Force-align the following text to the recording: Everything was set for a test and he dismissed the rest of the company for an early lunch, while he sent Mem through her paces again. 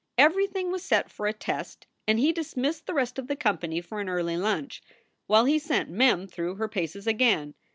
Everything 0.17 0.71
was 0.71 0.81
set 0.81 1.11
for 1.11 1.27
a 1.27 1.31
test 1.33 1.85
and 2.07 2.17
he 2.17 2.31
dismissed 2.31 2.87
the 2.87 2.93
rest 2.95 3.19
of 3.19 3.27
the 3.27 3.35
company 3.35 3.81
for 3.81 3.99
an 4.01 4.09
early 4.09 4.35
lunch, 4.35 4.81
while 5.27 5.45
he 5.45 5.59
sent 5.59 5.91
Mem 5.91 6.25
through 6.25 6.55
her 6.55 6.67
paces 6.67 7.05
again. 7.05 7.53